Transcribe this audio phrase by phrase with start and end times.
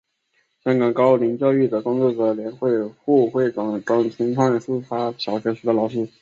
[0.63, 2.71] 香港高龄教育工作者联会
[3.05, 6.09] 副会长张钦灿是他小学时的老师。